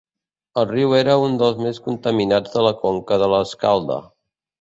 [0.59, 3.99] El riu era un dels més contaminats de la conca de l'Escalda.